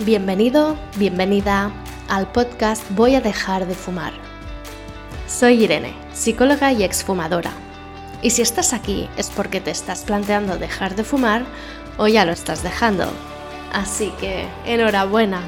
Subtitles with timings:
[0.00, 1.70] Bienvenido, bienvenida
[2.08, 4.12] al podcast Voy a dejar de fumar.
[5.28, 7.52] Soy Irene, psicóloga y exfumadora.
[8.20, 11.44] Y si estás aquí es porque te estás planteando dejar de fumar
[11.96, 13.06] o ya lo estás dejando.
[13.72, 15.40] Así que, enhorabuena.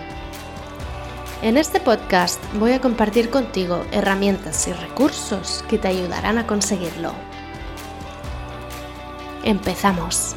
[1.42, 7.12] En este podcast voy a compartir contigo herramientas y recursos que te ayudarán a conseguirlo.
[9.42, 10.36] Empezamos.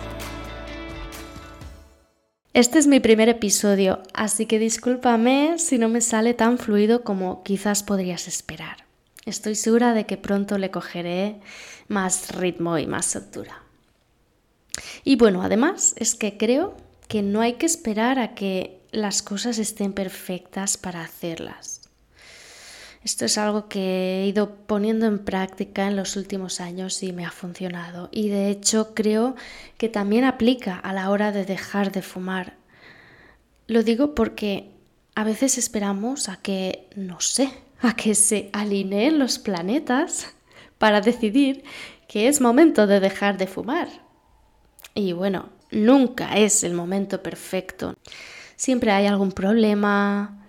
[2.53, 7.43] Este es mi primer episodio, así que discúlpame si no me sale tan fluido como
[7.43, 8.85] quizás podrías esperar.
[9.25, 11.41] Estoy segura de que pronto le cogeré
[11.87, 13.61] más ritmo y más soltura.
[15.03, 16.75] Y bueno, además es que creo
[17.07, 21.78] que no hay que esperar a que las cosas estén perfectas para hacerlas.
[23.03, 27.25] Esto es algo que he ido poniendo en práctica en los últimos años y me
[27.25, 28.09] ha funcionado.
[28.11, 29.35] Y de hecho creo
[29.77, 32.57] que también aplica a la hora de dejar de fumar.
[33.67, 34.71] Lo digo porque
[35.15, 40.33] a veces esperamos a que, no sé, a que se alineen los planetas
[40.77, 41.63] para decidir
[42.07, 43.87] que es momento de dejar de fumar.
[44.93, 47.95] Y bueno, nunca es el momento perfecto.
[48.55, 50.45] Siempre hay algún problema,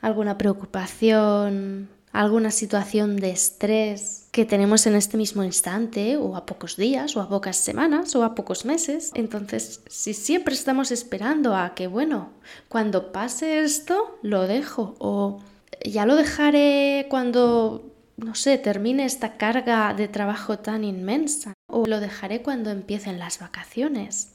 [0.00, 6.76] alguna preocupación, alguna situación de estrés que tenemos en este mismo instante o a pocos
[6.76, 9.10] días o a pocas semanas o a pocos meses.
[9.14, 12.30] Entonces, si siempre estamos esperando a que, bueno,
[12.68, 15.42] cuando pase esto, lo dejo o
[15.84, 21.98] ya lo dejaré cuando, no sé, termine esta carga de trabajo tan inmensa o lo
[21.98, 24.34] dejaré cuando empiecen las vacaciones.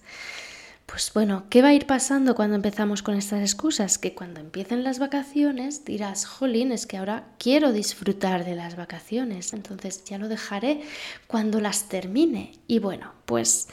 [0.90, 4.00] Pues bueno, ¿qué va a ir pasando cuando empezamos con estas excusas?
[4.00, 9.54] Que cuando empiecen las vacaciones dirás, jolín, es que ahora quiero disfrutar de las vacaciones,
[9.54, 10.82] entonces ya lo dejaré
[11.28, 12.54] cuando las termine.
[12.66, 13.68] Y bueno, pues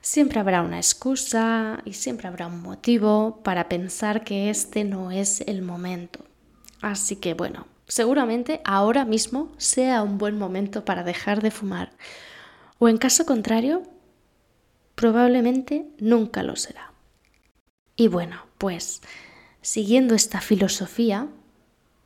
[0.00, 5.40] siempre habrá una excusa y siempre habrá un motivo para pensar que este no es
[5.40, 6.20] el momento.
[6.80, 11.90] Así que bueno, seguramente ahora mismo sea un buen momento para dejar de fumar.
[12.78, 13.82] O en caso contrario,
[14.94, 16.92] probablemente nunca lo será.
[17.96, 19.02] Y bueno, pues
[19.60, 21.28] siguiendo esta filosofía,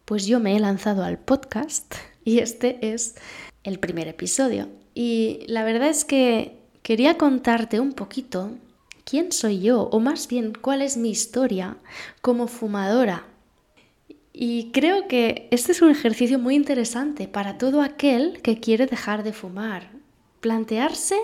[0.04, 1.94] pues yo me he lanzado al podcast
[2.25, 3.16] y este es
[3.65, 4.69] el primer episodio.
[4.94, 8.53] Y la verdad es que quería contarte un poquito
[9.05, 11.78] quién soy yo, o más bien cuál es mi historia
[12.20, 13.25] como fumadora.
[14.32, 19.22] Y creo que este es un ejercicio muy interesante para todo aquel que quiere dejar
[19.25, 19.91] de fumar.
[20.41, 21.16] Plantearse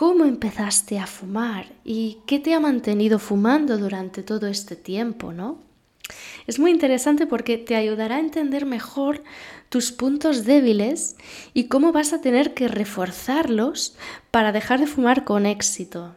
[0.00, 5.58] ¿Cómo empezaste a fumar y qué te ha mantenido fumando durante todo este tiempo, no?
[6.46, 9.22] Es muy interesante porque te ayudará a entender mejor
[9.68, 11.16] tus puntos débiles
[11.52, 13.94] y cómo vas a tener que reforzarlos
[14.30, 16.16] para dejar de fumar con éxito.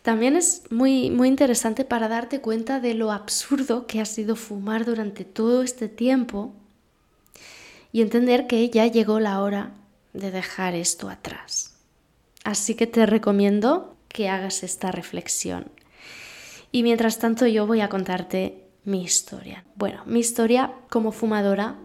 [0.00, 4.86] También es muy, muy interesante para darte cuenta de lo absurdo que ha sido fumar
[4.86, 6.54] durante todo este tiempo
[7.92, 9.74] y entender que ya llegó la hora
[10.14, 11.76] de dejar esto atrás.
[12.44, 15.70] Así que te recomiendo que hagas esta reflexión.
[16.72, 19.64] Y mientras tanto yo voy a contarte mi historia.
[19.74, 21.76] Bueno, mi historia como fumadora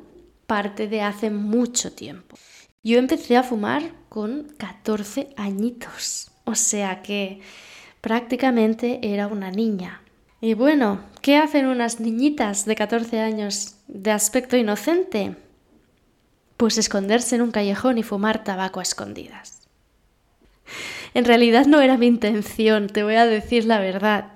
[0.47, 2.37] parte de hace mucho tiempo.
[2.83, 7.41] Yo empecé a fumar con 14 añitos, o sea que
[8.01, 10.01] prácticamente era una niña.
[10.39, 15.35] Y bueno, ¿qué hacen unas niñitas de 14 años de aspecto inocente?
[16.57, 19.54] Pues esconderse en un callejón y fumar tabaco a escondidas.
[21.13, 24.31] En realidad no era mi intención, te voy a decir la verdad.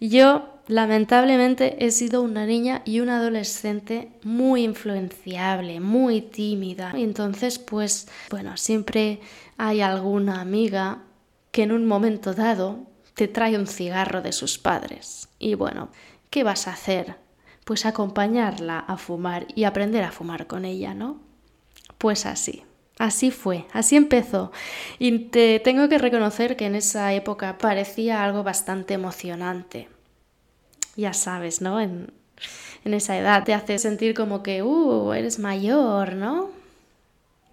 [0.00, 6.92] Yo lamentablemente he sido una niña y una adolescente muy influenciable, muy tímida.
[6.94, 9.20] Entonces, pues, bueno, siempre
[9.56, 11.02] hay alguna amiga
[11.50, 15.28] que en un momento dado te trae un cigarro de sus padres.
[15.38, 15.90] Y bueno,
[16.30, 17.16] ¿qué vas a hacer?
[17.64, 21.20] Pues acompañarla a fumar y aprender a fumar con ella, ¿no?
[21.98, 22.62] Pues así.
[22.98, 24.50] Así fue, así empezó.
[24.98, 29.88] Y te tengo que reconocer que en esa época parecía algo bastante emocionante.
[30.96, 31.80] Ya sabes, ¿no?
[31.80, 32.12] En,
[32.84, 36.50] en esa edad te hace sentir como que, uh, eres mayor, ¿no?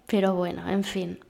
[0.06, 1.20] Pero bueno, en fin.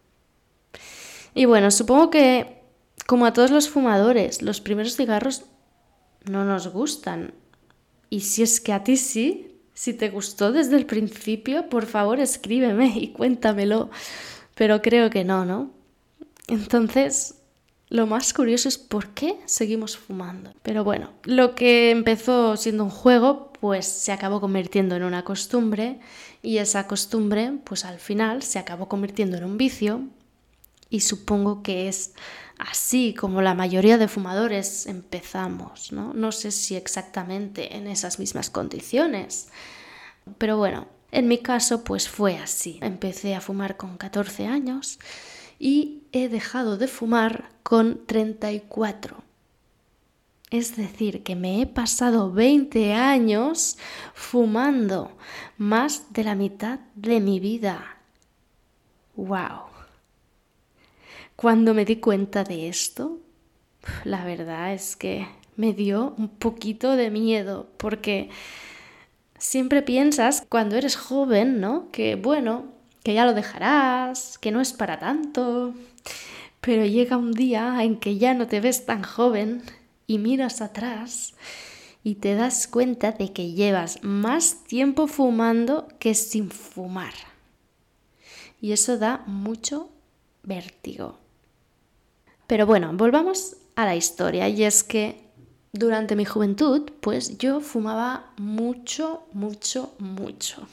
[1.35, 2.63] Y bueno, supongo que,
[3.07, 5.45] como a todos los fumadores, los primeros cigarros
[6.25, 7.35] no nos gustan.
[8.09, 12.19] Y si es que a ti sí, si te gustó desde el principio, por favor
[12.19, 13.91] escríbeme y cuéntamelo.
[14.55, 15.71] Pero creo que no, ¿no?
[16.49, 17.35] Entonces,
[17.91, 20.55] lo más curioso es por qué seguimos fumando.
[20.63, 26.01] Pero bueno, lo que empezó siendo un juego, pues se acabó convirtiendo en una costumbre
[26.43, 30.05] y esa costumbre, pues al final se acabó convirtiendo en un vicio
[30.89, 32.15] y supongo que es
[32.59, 36.13] así como la mayoría de fumadores empezamos, ¿no?
[36.15, 39.49] No sé si exactamente en esas mismas condiciones,
[40.39, 42.79] pero bueno, en mi caso pues fue así.
[42.83, 44.99] Empecé a fumar con 14 años
[45.59, 49.23] y he dejado de fumar con 34.
[50.51, 53.79] Es decir, que me he pasado 20 años
[54.15, 55.11] fumando,
[55.59, 57.97] más de la mitad de mi vida.
[59.17, 59.66] ¡Wow!
[61.37, 63.21] Cuando me di cuenta de esto,
[64.05, 68.31] la verdad es que me dio un poquito de miedo, porque
[69.39, 71.91] siempre piensas cuando eres joven, ¿no?
[71.93, 72.65] Que bueno,
[73.05, 75.75] que ya lo dejarás, que no es para tanto,
[76.63, 79.63] pero llega un día en que ya no te ves tan joven
[80.07, 81.35] y miras atrás
[82.03, 87.13] y te das cuenta de que llevas más tiempo fumando que sin fumar.
[88.59, 89.91] Y eso da mucho
[90.43, 91.26] vértigo.
[92.47, 95.27] Pero bueno, volvamos a la historia y es que
[95.73, 100.67] durante mi juventud, pues yo fumaba mucho, mucho, mucho.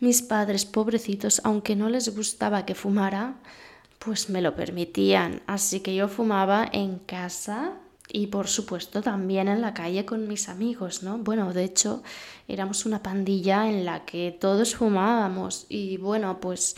[0.00, 3.36] Mis padres, pobrecitos, aunque no les gustaba que fumara,
[3.98, 5.42] pues me lo permitían.
[5.46, 7.74] Así que yo fumaba en casa
[8.08, 11.18] y por supuesto también en la calle con mis amigos, ¿no?
[11.18, 12.02] Bueno, de hecho
[12.48, 16.76] éramos una pandilla en la que todos fumábamos y bueno, pues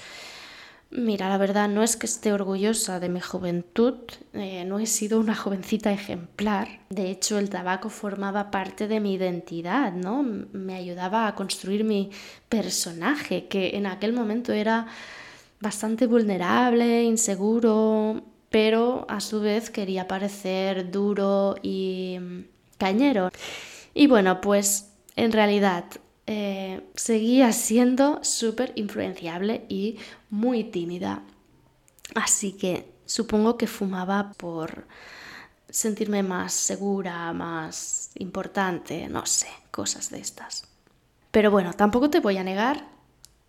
[0.96, 3.94] Mira, la verdad no es que esté orgullosa de mi juventud,
[4.32, 6.69] eh, no he sido una jovencita ejemplar.
[6.88, 10.23] De hecho, el tabaco formaba parte de mi identidad, ¿no?
[10.23, 12.11] Me ayudaba a construir mi
[12.49, 14.87] personaje, que en aquel momento era
[15.58, 22.20] bastante vulnerable, inseguro, pero a su vez quería parecer duro y
[22.79, 23.31] cañero.
[23.94, 25.87] Y bueno, pues en realidad
[26.26, 29.98] eh, seguía siendo súper influenciable y
[30.30, 31.22] muy tímida.
[32.14, 34.86] Así que supongo que fumaba por
[35.68, 40.68] sentirme más segura, más importante, no sé, cosas de estas.
[41.30, 42.86] Pero bueno, tampoco te voy a negar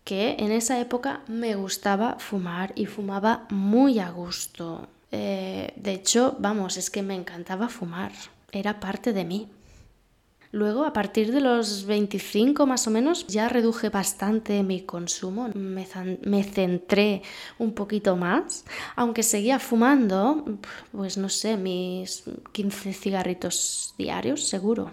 [0.02, 4.88] que en esa época me gustaba fumar y fumaba muy a gusto.
[5.12, 8.12] Eh, de hecho, vamos, es que me encantaba fumar,
[8.52, 9.48] era parte de mí.
[10.56, 15.86] Luego, a partir de los 25 más o menos, ya reduje bastante mi consumo, me,
[16.22, 17.20] me, centré
[17.58, 18.64] un poquito más,
[18.94, 20.46] aunque seguía fumando,
[20.92, 24.92] pues no sé, mis 15 cigarritos diarios, seguro.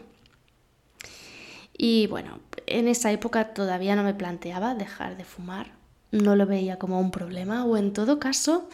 [1.77, 5.71] Y bueno, en esa época todavía no me planteaba dejar de fumar,
[6.11, 8.67] no lo veía como un problema, o en todo caso,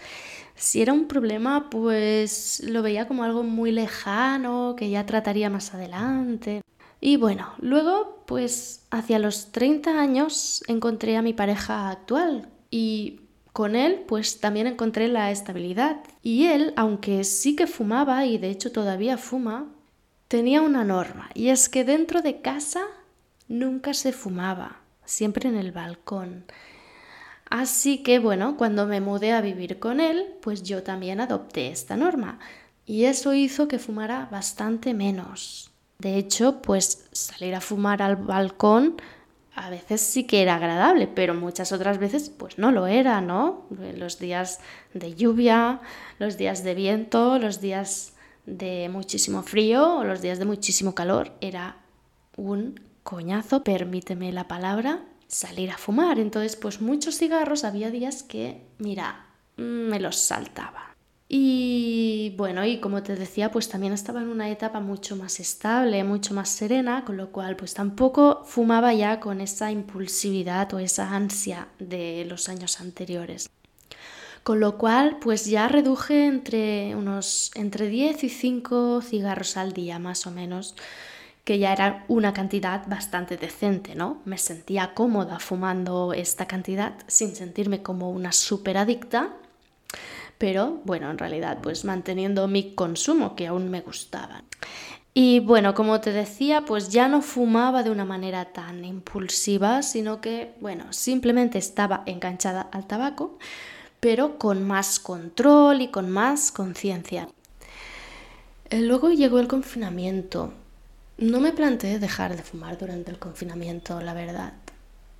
[0.55, 5.75] si era un problema, pues lo veía como algo muy lejano, que ya trataría más
[5.75, 6.63] adelante.
[7.01, 13.21] Y bueno, luego, pues hacia los 30 años encontré a mi pareja actual y
[13.53, 15.97] con él pues también encontré la estabilidad.
[16.21, 19.67] Y él, aunque sí que fumaba y de hecho todavía fuma,
[20.27, 22.81] tenía una norma y es que dentro de casa
[23.47, 26.45] nunca se fumaba, siempre en el balcón.
[27.49, 31.97] Así que bueno, cuando me mudé a vivir con él, pues yo también adopté esta
[31.97, 32.39] norma
[32.85, 35.68] y eso hizo que fumara bastante menos.
[35.99, 38.95] De hecho, pues salir a fumar al balcón
[39.53, 43.65] a veces sí que era agradable, pero muchas otras veces pues no lo era, ¿no?
[43.97, 44.61] Los días
[44.93, 45.81] de lluvia,
[46.17, 48.13] los días de viento, los días
[48.45, 51.75] de muchísimo frío o los días de muchísimo calor era
[52.37, 56.19] un coñazo, permíteme la palabra, salir a fumar.
[56.19, 59.25] Entonces, pues muchos cigarros había días que, mira,
[59.57, 60.88] me los saltaba.
[61.31, 66.03] Y bueno, y como te decía, pues también estaba en una etapa mucho más estable,
[66.03, 71.15] mucho más serena, con lo cual pues tampoco fumaba ya con esa impulsividad o esa
[71.15, 73.47] ansia de los años anteriores.
[74.41, 79.99] Con lo cual pues ya reduje entre unos entre 10 y 5 cigarros al día
[79.99, 80.73] más o menos,
[81.43, 84.19] que ya era una cantidad bastante decente, ¿no?
[84.25, 89.35] Me sentía cómoda fumando esta cantidad sin sentirme como una adicta
[90.39, 94.43] pero bueno, en realidad pues manteniendo mi consumo que aún me gustaba.
[95.13, 100.21] Y bueno, como te decía, pues ya no fumaba de una manera tan impulsiva, sino
[100.21, 103.37] que, bueno, simplemente estaba enganchada al tabaco,
[103.99, 107.27] pero con más control y con más conciencia.
[108.69, 110.53] Eh, luego llegó el confinamiento.
[111.17, 114.53] No me planteé dejar de fumar durante el confinamiento, la verdad.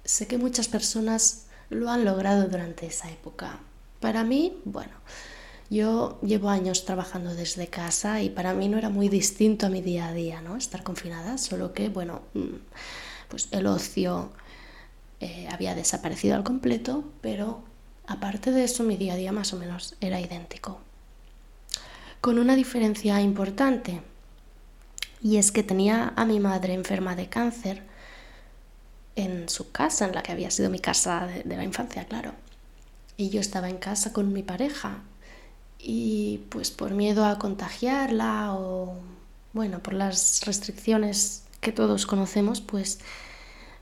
[0.05, 3.59] Sé que muchas personas lo han logrado durante esa época,
[3.99, 4.93] para mí, bueno,
[5.69, 9.81] yo llevo años trabajando desde casa y para mí no era muy distinto a mi
[9.81, 10.55] día a día, ¿no?
[10.57, 12.55] Estar confinada, solo que, bueno, mm,
[13.29, 14.31] pues el ocio
[15.19, 17.63] eh, había desaparecido al completo, pero
[18.07, 20.79] aparte de eso mi día a día más o menos era idéntico.
[22.21, 24.01] con una diferencia importante.
[25.21, 27.83] Y es que tenía a mi madre enferma de cáncer
[29.15, 32.33] en su casa, en la que había sido mi casa de, de la infancia, claro.
[33.19, 35.03] Y yo estaba en casa con mi pareja
[35.77, 38.95] y pues por miedo a contagiarla o
[39.51, 42.99] bueno, por las restricciones que todos conocemos, pues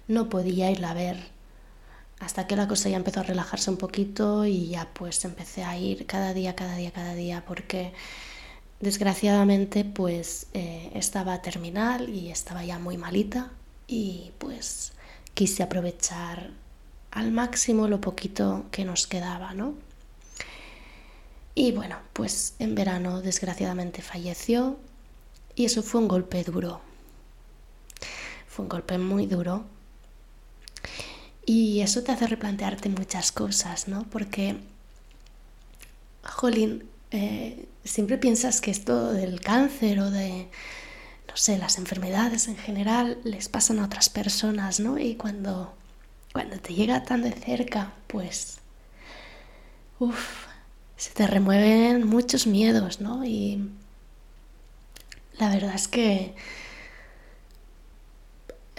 [0.08, 1.18] no podía irla a ver.
[2.20, 5.78] Hasta que la cosa ya empezó a relajarse un poquito y ya pues empecé a
[5.78, 7.94] ir cada día, cada día, cada día, porque
[8.80, 13.52] desgraciadamente pues eh, estaba terminal y estaba ya muy malita
[13.86, 14.94] y pues
[15.36, 16.50] quise aprovechar
[17.18, 19.74] al máximo lo poquito que nos quedaba, ¿no?
[21.56, 24.78] Y bueno, pues en verano desgraciadamente falleció
[25.56, 26.80] y eso fue un golpe duro.
[28.48, 29.66] Fue un golpe muy duro.
[31.44, 34.04] Y eso te hace replantearte muchas cosas, ¿no?
[34.12, 34.58] Porque,
[36.22, 40.50] jolín, eh, siempre piensas que esto del cáncer o de,
[41.28, 45.00] no sé, las enfermedades en general les pasan a otras personas, ¿no?
[45.00, 45.74] Y cuando,
[46.38, 48.60] cuando te llega tan de cerca, pues,
[49.98, 50.46] uff,
[50.96, 53.26] se te remueven muchos miedos, ¿no?
[53.26, 53.72] Y
[55.40, 56.36] la verdad es que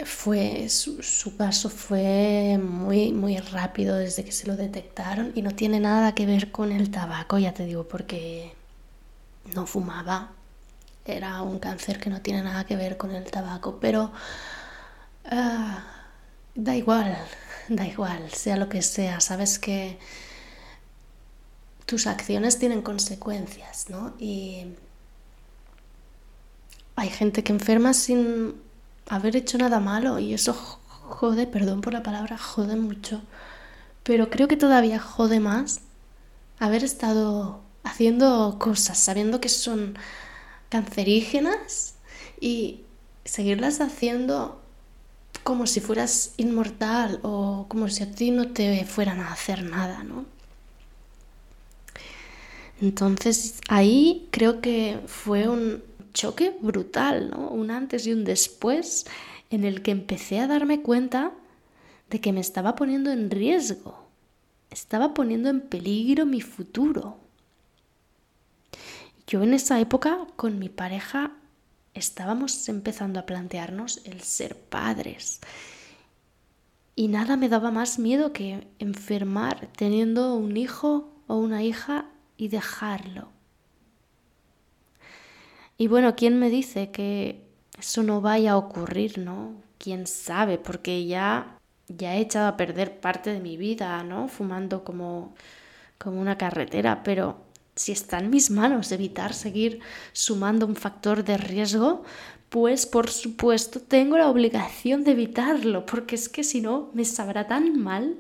[0.05, 5.51] fue su, su, caso fue muy muy rápido desde que se lo detectaron y no
[5.51, 8.55] tiene nada que ver con el tabaco ya te digo porque
[9.57, 10.31] no fumaba
[11.05, 14.13] era un cáncer que no tiene nada que ver con el tabaco pero
[15.33, 15.99] uh,
[16.55, 17.17] da igual
[17.69, 19.99] da igual sea lo que sea sabes que
[21.87, 24.67] tus acciones tienen consecuencias no y
[26.97, 28.55] hay gente que enferma sin
[29.09, 30.53] haber hecho nada malo y eso
[31.09, 33.23] jode, perdón por la palabra, jode mucho.
[34.03, 35.81] Pero creo que todavía jode más
[36.59, 39.97] haber estado haciendo cosas sabiendo que son
[40.69, 41.95] cancerígenas
[42.41, 42.83] y
[43.25, 44.61] seguirlas haciendo
[45.49, 50.05] como si fueras inmortal o como si a ti no te fueran a hacer nada,
[50.05, 50.27] ¿no?
[52.83, 57.49] Entonces ahí creo que fue un, choque brutal, ¿no?
[57.49, 59.07] Un antes y un después
[59.49, 61.33] en el que empecé a darme cuenta
[62.11, 64.07] de que me estaba poniendo en riesgo,
[64.69, 67.17] estaba poniendo en peligro mi futuro.
[69.27, 71.33] Yo en esa época con mi pareja
[71.99, 75.41] estábamos empezando a plantearnos el ser padres.
[76.95, 82.49] Y nada me daba más miedo que enfermar teniendo un hijo o una hija y
[82.49, 83.29] dejarlo.
[85.77, 87.47] Y bueno, ¿quién me dice que
[87.79, 89.55] eso no vaya a ocurrir, no?
[89.79, 90.59] ¿Quién sabe?
[90.59, 94.27] Porque ya, ya he echado a perder parte de mi vida, ¿no?
[94.27, 95.35] Fumando como,
[95.99, 97.48] como una carretera, pero
[97.79, 99.79] si está en mis manos evitar seguir
[100.13, 102.03] sumando un factor de riesgo,
[102.49, 107.47] pues por supuesto tengo la obligación de evitarlo, porque es que si no me sabrá
[107.47, 108.17] tan mal.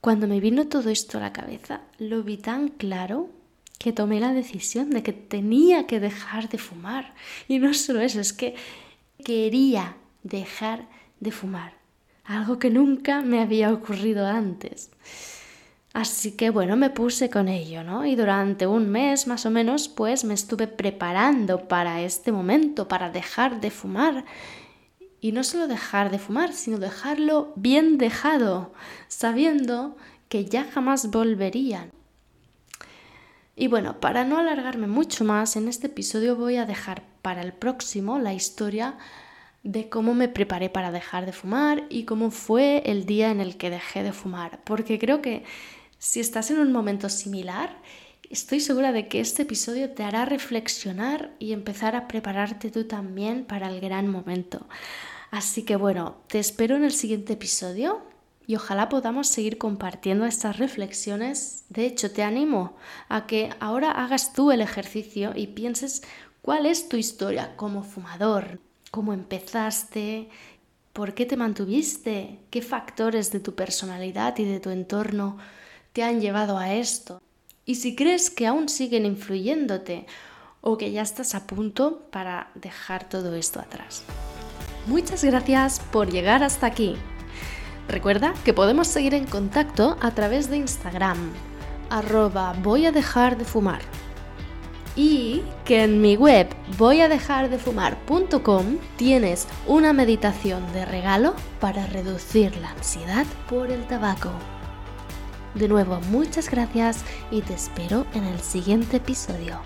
[0.00, 3.28] Cuando me vino todo esto a la cabeza, lo vi tan claro
[3.78, 7.14] que tomé la decisión de que tenía que dejar de fumar.
[7.48, 8.54] Y no solo eso, es que
[9.24, 10.86] quería dejar
[11.18, 11.74] de fumar.
[12.24, 14.90] Algo que nunca me había ocurrido antes.
[15.94, 18.04] Así que bueno, me puse con ello, ¿no?
[18.04, 23.10] Y durante un mes más o menos, pues me estuve preparando para este momento, para
[23.10, 24.24] dejar de fumar.
[25.20, 28.72] Y no solo dejar de fumar, sino dejarlo bien dejado,
[29.06, 29.96] sabiendo
[30.28, 31.92] que ya jamás volverían.
[33.54, 37.52] Y bueno, para no alargarme mucho más, en este episodio voy a dejar para el
[37.52, 38.98] próximo la historia
[39.62, 43.56] de cómo me preparé para dejar de fumar y cómo fue el día en el
[43.56, 44.58] que dejé de fumar.
[44.64, 45.44] Porque creo que
[46.04, 47.78] si estás en un momento similar,
[48.28, 53.46] estoy segura de que este episodio te hará reflexionar y empezar a prepararte tú también
[53.46, 54.66] para el gran momento.
[55.30, 58.02] Así que bueno, te espero en el siguiente episodio
[58.46, 61.64] y ojalá podamos seguir compartiendo estas reflexiones.
[61.70, 62.76] De hecho, te animo
[63.08, 66.02] a que ahora hagas tú el ejercicio y pienses
[66.42, 70.28] cuál es tu historia como fumador, cómo empezaste,
[70.92, 75.38] por qué te mantuviste, qué factores de tu personalidad y de tu entorno
[75.94, 77.22] te han llevado a esto.
[77.64, 80.06] Y si crees que aún siguen influyéndote
[80.60, 84.02] o que ya estás a punto para dejar todo esto atrás.
[84.86, 86.96] Muchas gracias por llegar hasta aquí.
[87.88, 91.32] Recuerda que podemos seguir en contacto a través de Instagram,
[91.90, 93.80] arroba voy a dejar de fumar.
[94.96, 101.86] Y que en mi web voy dejar de fumar.com tienes una meditación de regalo para
[101.86, 104.30] reducir la ansiedad por el tabaco.
[105.54, 109.60] De nuevo, muchas gracias y te espero en el siguiente episodio.